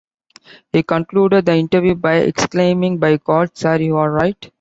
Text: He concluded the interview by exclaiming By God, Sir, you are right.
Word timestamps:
He 0.73 0.81
concluded 0.81 1.45
the 1.45 1.53
interview 1.53 1.93
by 1.93 2.15
exclaiming 2.15 2.97
By 2.97 3.17
God, 3.17 3.55
Sir, 3.55 3.75
you 3.77 3.97
are 3.97 4.09
right. 4.09 4.49